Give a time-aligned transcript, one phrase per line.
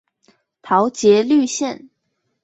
[0.63, 1.89] 桃捷綠線